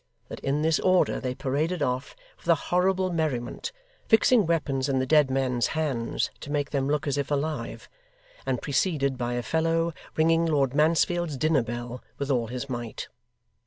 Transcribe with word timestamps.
That 0.29 0.39
in 0.39 0.63
this 0.63 0.79
order 0.79 1.19
they 1.19 1.35
paraded 1.35 1.83
off 1.83 2.15
with 2.39 2.47
a 2.47 2.55
horrible 2.55 3.13
merriment; 3.13 3.71
fixing 4.07 4.47
weapons 4.47 4.89
in 4.89 4.97
the 4.97 5.05
dead 5.05 5.29
men's 5.29 5.67
hands 5.77 6.31
to 6.39 6.51
make 6.51 6.71
them 6.71 6.89
look 6.89 7.05
as 7.05 7.19
if 7.19 7.29
alive; 7.29 7.87
and 8.43 8.63
preceded 8.63 9.15
by 9.15 9.33
a 9.33 9.43
fellow 9.43 9.93
ringing 10.15 10.47
Lord 10.47 10.73
Mansfield's 10.73 11.37
dinner 11.37 11.61
bell 11.61 12.01
with 12.17 12.31
all 12.31 12.47
his 12.47 12.67
might. 12.67 13.09